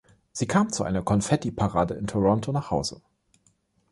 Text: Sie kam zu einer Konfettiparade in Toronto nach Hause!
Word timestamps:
Sie 0.31 0.47
kam 0.47 0.73
zu 0.73 0.83
einer 0.83 1.03
Konfettiparade 1.03 1.93
in 1.93 2.07
Toronto 2.07 2.51
nach 2.51 2.71
Hause! 2.71 3.03